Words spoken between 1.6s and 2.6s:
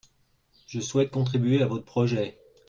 à votre projet.